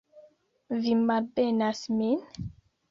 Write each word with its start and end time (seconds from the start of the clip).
Vi 0.87 0.95
malbenas 1.03 1.87
min? 2.01 2.51